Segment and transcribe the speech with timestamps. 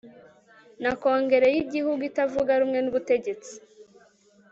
[0.81, 3.53] na Kongere yigihugu itavuga rumwe nubutegetsi